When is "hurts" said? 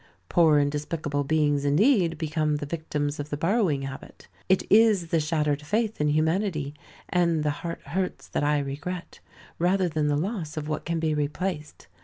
7.83-8.27